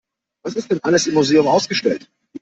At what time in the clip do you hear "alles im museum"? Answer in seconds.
0.83-1.45